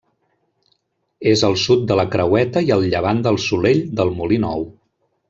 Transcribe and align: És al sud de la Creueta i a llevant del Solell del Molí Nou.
És 1.33 1.43
al 1.49 1.57
sud 1.65 1.83
de 1.91 1.97
la 2.01 2.05
Creueta 2.15 2.63
i 2.71 2.71
a 2.77 2.81
llevant 2.87 3.21
del 3.29 3.39
Solell 3.45 3.85
del 4.01 4.13
Molí 4.23 4.41
Nou. 4.49 4.65